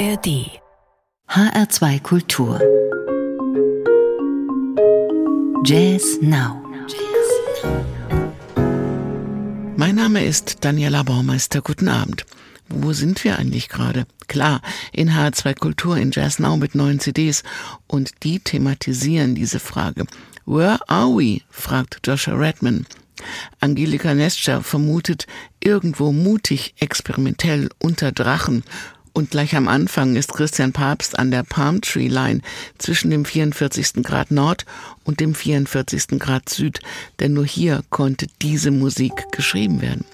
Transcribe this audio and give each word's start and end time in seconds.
ARD 0.00 0.48
HR2 1.28 2.00
Kultur 2.00 2.58
Jazz 5.62 6.18
Now 6.22 6.62
Mein 9.76 9.96
Name 9.96 10.24
ist 10.24 10.64
Daniela 10.64 11.02
Baumeister. 11.02 11.60
Guten 11.60 11.88
Abend. 11.88 12.24
Wo 12.70 12.94
sind 12.94 13.22
wir 13.24 13.38
eigentlich 13.38 13.68
gerade? 13.68 14.06
Klar, 14.26 14.62
in 14.94 15.10
H2 15.10 15.58
Kultur 15.58 15.98
in 15.98 16.12
Jazz 16.12 16.38
Now 16.38 16.56
mit 16.56 16.74
neuen 16.74 16.98
CDs 16.98 17.42
und 17.86 18.22
die 18.22 18.40
thematisieren 18.40 19.34
diese 19.34 19.60
Frage. 19.60 20.06
Where 20.46 20.78
are 20.88 21.08
we? 21.08 21.42
fragt 21.50 22.00
Joshua 22.04 22.36
Redman. 22.36 22.86
Angelika 23.60 24.14
Nescher 24.14 24.62
vermutet 24.62 25.26
irgendwo 25.62 26.10
mutig, 26.10 26.72
experimentell 26.78 27.68
unter 27.78 28.12
Drachen 28.12 28.64
und 29.12 29.30
gleich 29.30 29.56
am 29.56 29.68
Anfang 29.68 30.16
ist 30.16 30.32
Christian 30.32 30.72
Papst 30.72 31.18
an 31.18 31.30
der 31.30 31.42
Palm 31.42 31.80
Tree 31.80 32.08
Line 32.08 32.40
zwischen 32.78 33.10
dem 33.10 33.24
44. 33.24 34.02
Grad 34.02 34.30
Nord 34.30 34.64
und 35.04 35.20
dem 35.20 35.34
44. 35.34 36.18
Grad 36.18 36.48
Süd, 36.48 36.80
denn 37.18 37.32
nur 37.32 37.46
hier 37.46 37.82
konnte 37.90 38.26
diese 38.42 38.70
Musik 38.70 39.12
geschrieben 39.32 39.80
werden. 39.80 40.04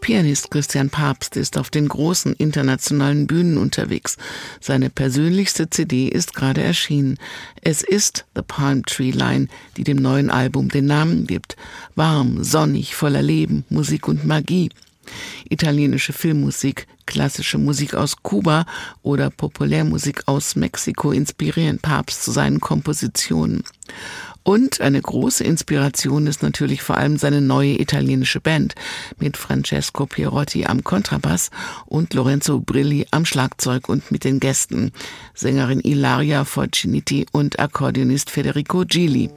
Pianist 0.00 0.50
Christian 0.50 0.90
Papst 0.90 1.36
ist 1.36 1.58
auf 1.58 1.70
den 1.70 1.88
großen 1.88 2.32
internationalen 2.32 3.26
Bühnen 3.26 3.58
unterwegs. 3.58 4.16
Seine 4.60 4.90
persönlichste 4.90 5.68
CD 5.70 6.08
ist 6.08 6.34
gerade 6.34 6.62
erschienen. 6.62 7.18
Es 7.62 7.82
ist 7.82 8.24
The 8.34 8.42
Palm 8.42 8.84
Tree 8.84 9.10
Line, 9.10 9.48
die 9.76 9.84
dem 9.84 9.98
neuen 9.98 10.30
Album 10.30 10.68
den 10.68 10.86
Namen 10.86 11.26
gibt. 11.26 11.56
Warm, 11.94 12.42
sonnig, 12.42 12.96
voller 12.96 13.22
Leben, 13.22 13.64
Musik 13.68 14.08
und 14.08 14.24
Magie. 14.24 14.70
Italienische 15.48 16.12
Filmmusik, 16.12 16.86
klassische 17.06 17.58
Musik 17.58 17.94
aus 17.94 18.22
Kuba 18.22 18.66
oder 19.02 19.30
Populärmusik 19.30 20.22
aus 20.26 20.56
Mexiko 20.56 21.12
inspirieren 21.12 21.78
Papst 21.78 22.22
zu 22.22 22.30
seinen 22.30 22.60
Kompositionen. 22.60 23.64
Und 24.42 24.80
eine 24.80 25.00
große 25.00 25.44
Inspiration 25.44 26.26
ist 26.26 26.42
natürlich 26.42 26.82
vor 26.82 26.96
allem 26.96 27.18
seine 27.18 27.40
neue 27.40 27.80
italienische 27.80 28.40
Band 28.40 28.74
mit 29.18 29.36
Francesco 29.36 30.06
Pierotti 30.06 30.64
am 30.64 30.82
Kontrabass 30.82 31.50
und 31.86 32.14
Lorenzo 32.14 32.60
Brilli 32.60 33.06
am 33.10 33.24
Schlagzeug 33.24 33.88
und 33.88 34.10
mit 34.10 34.24
den 34.24 34.40
Gästen, 34.40 34.92
Sängerin 35.34 35.80
Ilaria 35.80 36.44
Forciniti 36.44 37.26
und 37.32 37.60
Akkordeonist 37.60 38.30
Federico 38.30 38.84
Gili. 38.86 39.30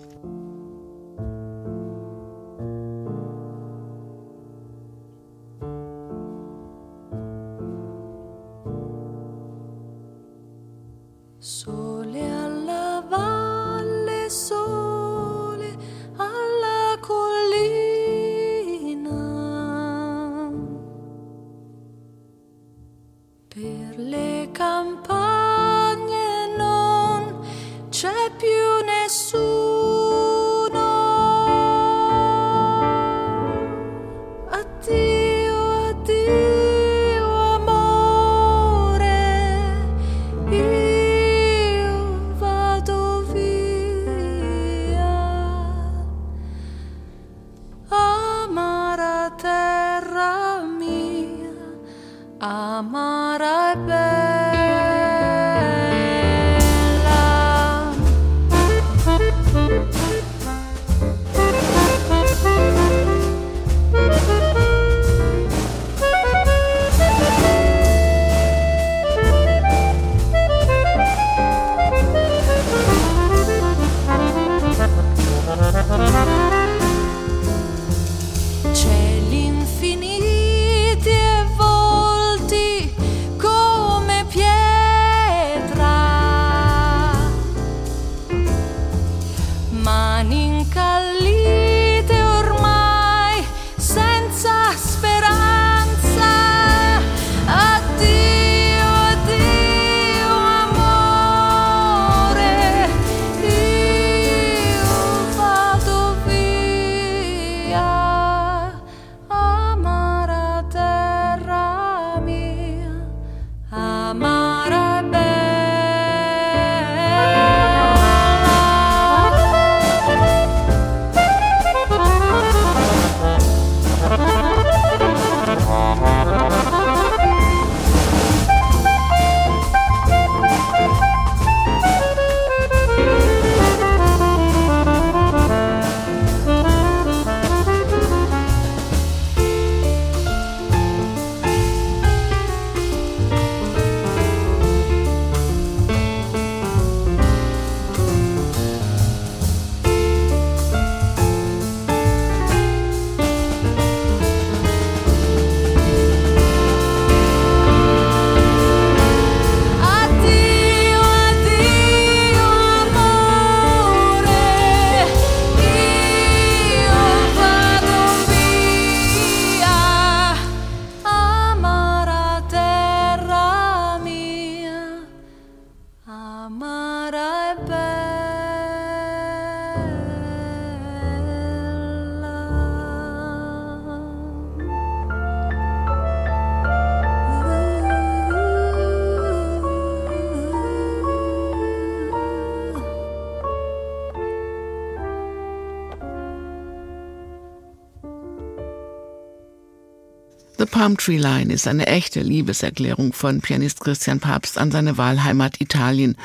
The 200.63 200.69
Palm 200.69 200.95
Tree 200.95 201.17
Line 201.17 201.51
ist 201.51 201.67
eine 201.67 201.87
echte 201.87 202.21
Liebeserklärung 202.21 203.11
von 203.11 203.41
Pianist 203.41 203.81
Christian 203.81 204.21
Papst 204.21 204.57
an 204.57 204.71
seine 204.71 204.97
Wahlheimat 204.97 205.59
Italien, 205.59 206.15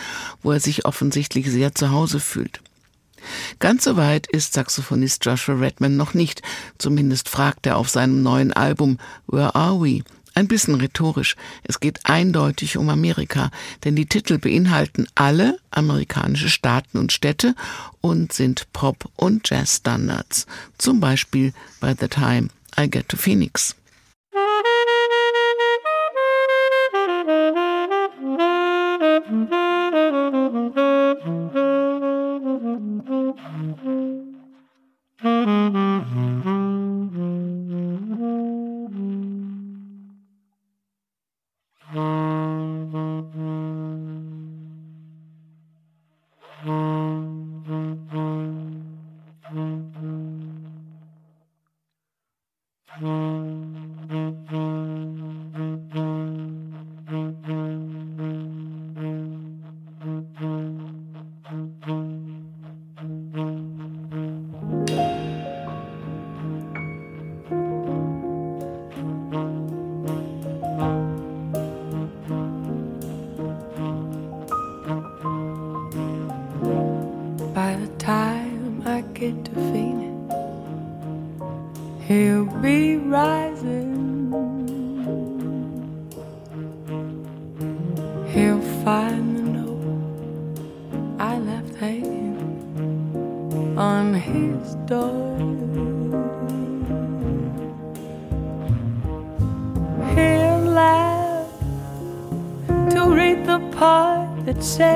wo 0.44 0.52
er 0.52 0.60
sich 0.60 0.84
offensichtlich 0.84 1.50
sehr 1.50 1.74
zu 1.74 1.90
Hause 1.90 2.20
fühlt. 2.20 2.60
Ganz 3.58 3.82
so 3.82 3.96
weit 3.96 4.28
ist 4.28 4.52
Saxophonist 4.52 5.24
Joshua 5.24 5.56
Redman 5.56 5.96
noch 5.96 6.14
nicht, 6.14 6.42
zumindest 6.78 7.28
fragt 7.28 7.66
er 7.66 7.78
auf 7.78 7.88
seinem 7.88 8.22
neuen 8.22 8.52
Album 8.52 8.98
Where 9.26 9.56
Are 9.56 9.80
We? 9.80 10.04
Ein 10.36 10.46
bisschen 10.46 10.76
rhetorisch. 10.76 11.34
Es 11.64 11.80
geht 11.80 11.98
eindeutig 12.04 12.76
um 12.76 12.90
Amerika, 12.90 13.50
denn 13.82 13.96
die 13.96 14.06
Titel 14.06 14.38
beinhalten 14.38 15.08
alle 15.16 15.58
amerikanische 15.72 16.48
Staaten 16.48 16.98
und 16.98 17.10
Städte 17.10 17.56
und 18.00 18.32
sind 18.32 18.72
Pop- 18.72 19.10
und 19.16 19.50
Jazz-Standards. 19.50 20.46
Zum 20.78 21.00
Beispiel 21.00 21.52
By 21.80 21.94
the 21.98 22.06
Time 22.06 22.50
I 22.78 22.88
Get 22.88 23.08
to 23.08 23.16
Phoenix. 23.16 23.74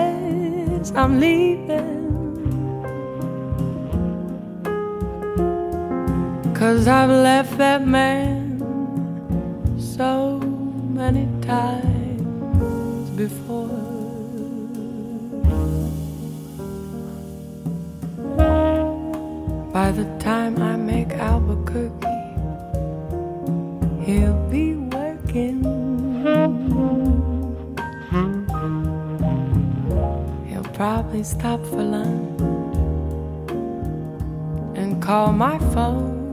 Says 0.03 0.93
I'm 0.97 1.21
leaving. 1.21 2.01
Cause 6.55 6.87
I've 6.87 7.11
left 7.11 7.59
that 7.59 7.87
man 7.87 8.59
so 9.79 10.39
many 11.01 11.27
times 11.43 13.11
before. 13.23 13.69
By 19.73 19.91
the 19.91 20.07
time 20.19 20.55
I 20.63 20.77
make 20.77 21.11
Albuquerque, 21.31 22.07
he'll 24.05 24.43
be 24.51 24.75
working. 24.75 25.82
Probably 30.83 31.23
stop 31.23 31.61
for 31.67 31.85
lunch 31.95 32.41
and 34.77 35.01
call 35.01 35.33
my 35.33 35.57
phone. 35.73 36.33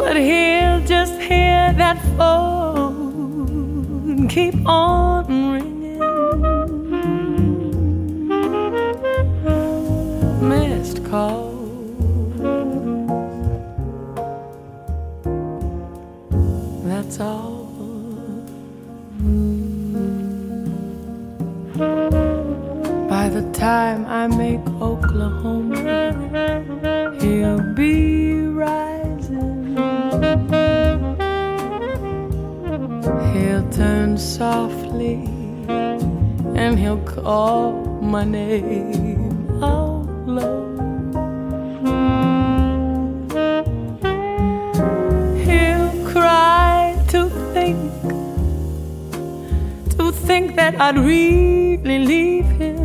But 0.00 0.16
he'll 0.16 0.80
just 0.94 1.16
hear 1.20 1.72
that 1.82 1.98
phone 2.16 4.26
keep 4.26 4.56
on 4.66 5.37
By 23.08 23.28
the 23.28 23.42
time 23.52 24.06
I 24.06 24.28
make 24.28 24.64
Oklahoma, 24.80 25.74
he'll 27.20 27.74
be 27.74 28.42
rising. 28.42 29.76
He'll 33.32 33.68
turn 33.70 34.18
softly 34.18 35.14
and 35.68 36.78
he'll 36.78 37.04
call 37.04 37.72
my 38.00 38.22
name 38.24 39.07
think 50.38 50.54
that 50.54 50.80
I'd 50.80 50.98
really 50.98 51.98
leave 51.98 52.46
him. 52.62 52.78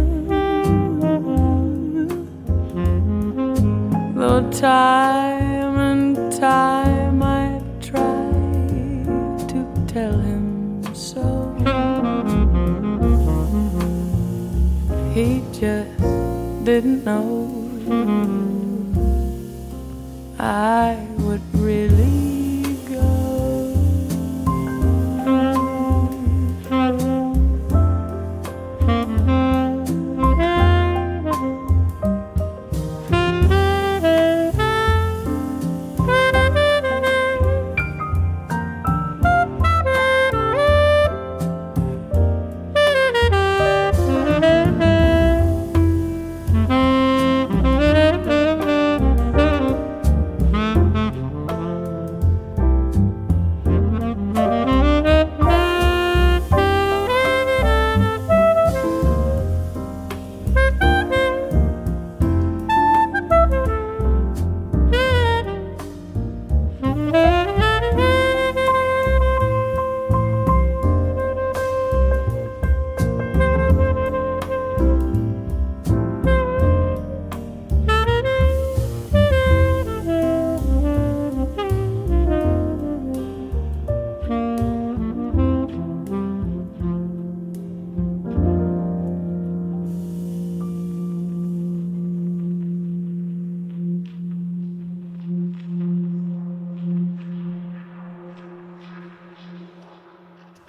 Though 4.15 4.49
time 4.49 5.75
and 5.89 6.31
time 6.31 7.21
I've 7.21 7.69
tried 7.79 9.37
to 9.51 9.59
tell 9.85 10.17
him 10.29 10.83
so. 10.95 11.25
He 15.13 15.43
just 15.59 15.91
didn't 16.65 17.05
know 17.05 17.42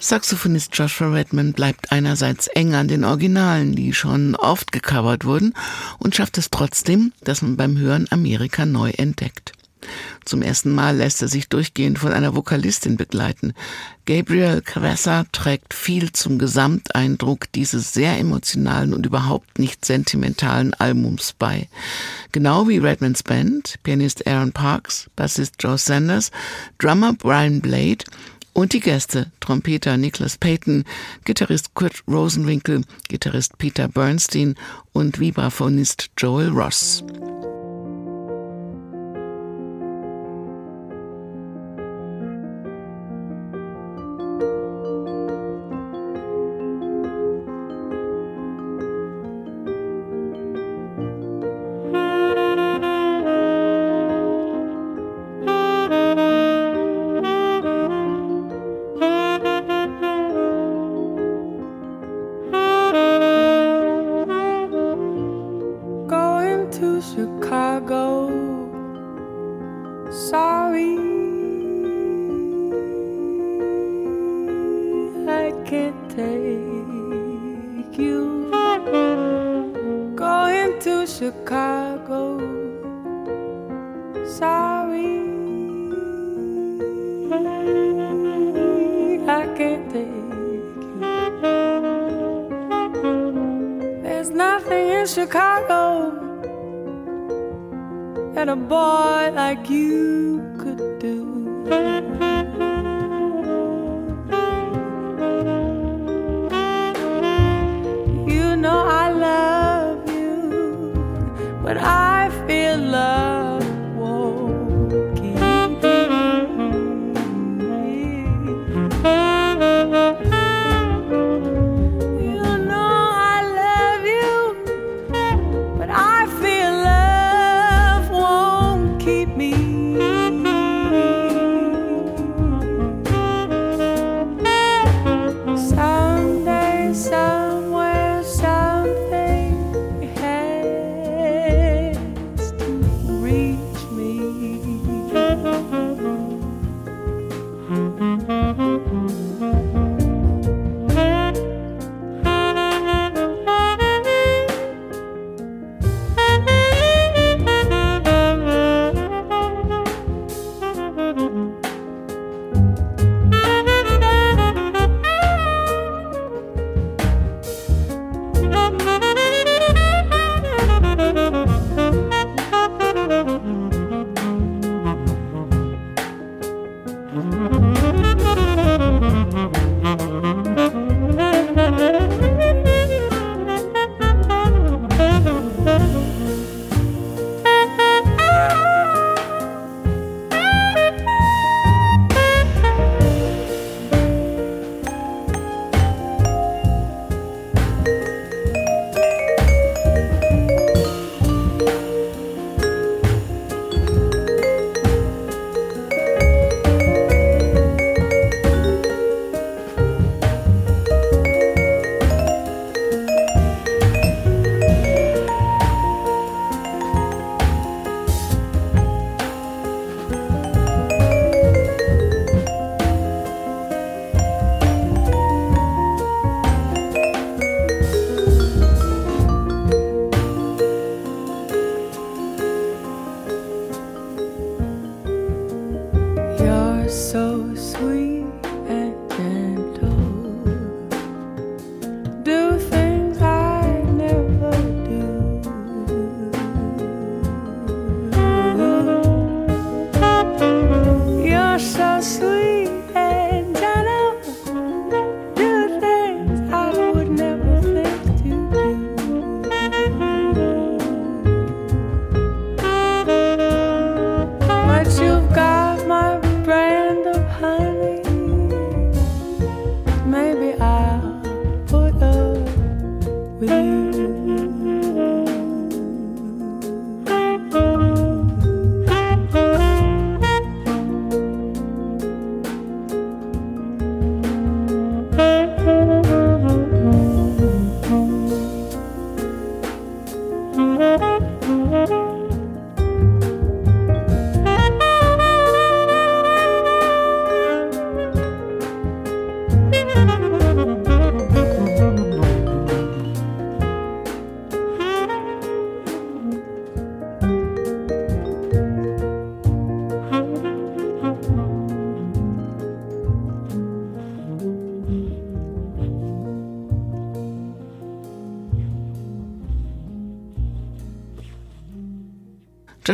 Saxophonist 0.07 0.77
Joshua 0.77 1.11
Redman 1.11 1.53
bleibt 1.53 1.91
einerseits 1.91 2.45
eng 2.45 2.75
an 2.75 2.87
den 2.87 3.03
Originalen, 3.03 3.75
die 3.75 3.91
schon 3.91 4.35
oft 4.35 4.71
gecovert 4.71 5.25
wurden, 5.25 5.55
und 5.97 6.15
schafft 6.15 6.37
es 6.37 6.51
trotzdem, 6.51 7.11
dass 7.23 7.41
man 7.41 7.57
beim 7.57 7.75
Hören 7.75 8.05
Amerika 8.11 8.67
neu 8.67 8.91
entdeckt. 8.91 9.53
Zum 10.23 10.43
ersten 10.43 10.71
Mal 10.71 10.97
lässt 10.97 11.23
er 11.23 11.27
sich 11.27 11.49
durchgehend 11.49 11.97
von 11.97 12.11
einer 12.11 12.35
Vokalistin 12.35 12.97
begleiten. 12.97 13.53
Gabriel 14.05 14.61
Cressa 14.61 15.25
trägt 15.31 15.73
viel 15.73 16.11
zum 16.11 16.37
Gesamteindruck 16.37 17.51
dieses 17.53 17.93
sehr 17.93 18.19
emotionalen 18.19 18.93
und 18.93 19.05
überhaupt 19.05 19.57
nicht 19.57 19.85
sentimentalen 19.85 20.73
Albums 20.75 21.33
bei. 21.37 21.67
Genau 22.31 22.67
wie 22.67 22.77
Redmans 22.77 23.23
Band, 23.23 23.75
Pianist 23.81 24.27
Aaron 24.27 24.51
Parks, 24.51 25.09
Bassist 25.15 25.55
Joe 25.59 25.77
Sanders, 25.77 26.31
Drummer 26.77 27.13
Brian 27.13 27.61
Blade 27.61 28.05
und 28.55 28.71
die 28.73 28.79
Gäste, 28.79 29.31
Trompeter 29.41 29.97
Nicholas 29.97 30.37
Payton, 30.37 30.85
Gitarrist 31.25 31.75
Kurt 31.75 32.01
Rosenwinkel, 32.07 32.81
Gitarrist 33.09 33.57
Peter 33.57 33.87
Bernstein 33.87 34.55
und 34.93 35.19
Vibraphonist 35.19 36.09
Joel 36.17 36.49
Ross. 36.49 37.03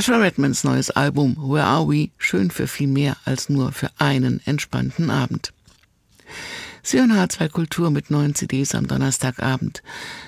Joshua 0.02 0.18
Redmans 0.18 0.64
neues 0.64 0.90
Album 0.90 1.38
Where 1.38 1.64
Are 1.64 1.88
We? 1.88 2.10
Schön 2.18 2.50
für 2.50 2.66
viel 2.66 2.88
mehr 2.88 3.18
als 3.24 3.50
nur 3.50 3.72
für 3.72 3.92
einen 4.00 4.42
entspannten 4.46 5.12
Abend. 5.12 5.54
Hören 6.84 7.12
H2 7.12 7.50
Kultur 7.50 7.92
mit 7.92 8.10
neuen 8.10 8.34
CDs 8.34 8.74
am 8.74 8.88
Donnerstagabend. 8.88 9.84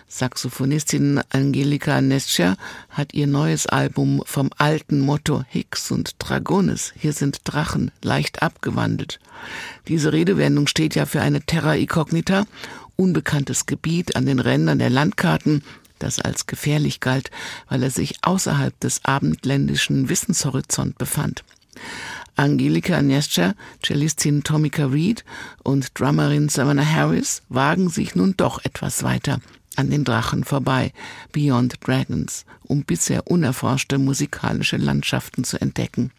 Saxophonistin 0.07 1.21
Angelika 1.31 2.01
Nescher 2.01 2.55
hat 2.91 3.15
ihr 3.15 3.25
neues 3.25 3.65
Album 3.65 4.21
vom 4.27 4.51
alten 4.59 4.99
Motto 4.99 5.43
Hicks 5.49 5.89
und 5.89 6.17
Dragones, 6.19 6.93
hier 6.95 7.13
sind 7.13 7.39
Drachen, 7.43 7.89
leicht 8.03 8.43
abgewandelt. 8.43 9.19
Diese 9.87 10.13
Redewendung 10.13 10.67
steht 10.67 10.93
ja 10.93 11.07
für 11.07 11.21
eine 11.21 11.41
Terra 11.41 11.73
Incognita, 11.73 12.45
unbekanntes 12.95 13.65
Gebiet 13.65 14.15
an 14.15 14.27
den 14.27 14.37
Rändern 14.37 14.77
der 14.77 14.91
Landkarten, 14.91 15.63
das 16.03 16.19
als 16.19 16.45
gefährlich 16.45 16.99
galt, 16.99 17.31
weil 17.67 17.81
er 17.81 17.89
sich 17.89 18.17
außerhalb 18.21 18.79
des 18.79 19.03
abendländischen 19.03 20.09
Wissenshorizont 20.09 20.97
befand. 20.97 21.43
Angelika 22.35 23.01
Nescher, 23.01 23.55
Cellistin 23.83 24.43
Tomika 24.43 24.85
Reed 24.85 25.23
und 25.63 25.99
Drummerin 25.99 26.49
Savannah 26.49 26.85
Harris 26.85 27.41
wagen 27.49 27.89
sich 27.89 28.15
nun 28.15 28.35
doch 28.37 28.63
etwas 28.63 29.03
weiter 29.03 29.39
an 29.75 29.89
den 29.89 30.03
Drachen 30.03 30.43
vorbei, 30.43 30.93
Beyond 31.31 31.85
Dragons, 31.85 32.45
um 32.63 32.83
bisher 32.83 33.27
unerforschte 33.27 33.97
musikalische 33.97 34.77
Landschaften 34.77 35.43
zu 35.43 35.59
entdecken. 35.59 36.11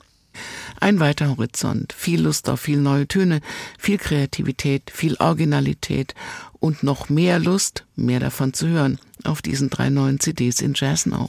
Ein 0.81 1.01
weiter 1.01 1.29
Horizont, 1.29 1.93
viel 1.93 2.23
Lust 2.23 2.49
auf 2.49 2.61
viel 2.61 2.79
neue 2.79 3.07
Töne, 3.07 3.41
viel 3.79 3.99
Kreativität, 3.99 4.91
viel 4.93 5.17
Originalität 5.19 6.15
und 6.61 6.83
noch 6.83 7.09
mehr 7.09 7.39
Lust, 7.39 7.85
mehr 7.97 8.21
davon 8.21 8.53
zu 8.53 8.69
hören, 8.69 8.99
auf 9.25 9.43
diesen 9.43 9.71
drei 9.71 9.91
neuen 9.91 10.21
CDs 10.21 10.61
in 10.61 10.75
Jazz 10.75 11.07
Now. 11.07 11.29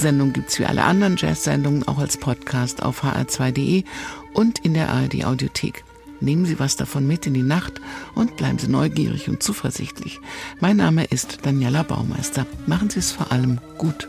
Sendung 0.00 0.32
gibt's 0.32 0.58
wie 0.58 0.64
alle 0.64 0.82
anderen 0.82 1.16
Jazz-Sendungen 1.16 1.86
auch 1.86 1.98
als 1.98 2.16
Podcast 2.16 2.82
auf 2.82 3.04
hr2.de 3.04 3.84
und 4.32 4.58
in 4.60 4.74
der 4.74 4.88
ARD 4.88 5.24
Audiothek. 5.24 5.84
Nehmen 6.20 6.46
Sie 6.46 6.58
was 6.58 6.76
davon 6.76 7.06
mit 7.06 7.26
in 7.26 7.34
die 7.34 7.42
Nacht 7.42 7.80
und 8.14 8.36
bleiben 8.36 8.58
Sie 8.58 8.68
neugierig 8.68 9.28
und 9.28 9.42
zuversichtlich. 9.42 10.20
Mein 10.60 10.76
Name 10.78 11.04
ist 11.04 11.40
Daniela 11.42 11.82
Baumeister. 11.82 12.46
Machen 12.66 12.90
Sie 12.90 12.98
es 12.98 13.12
vor 13.12 13.30
allem 13.30 13.60
gut. 13.78 14.08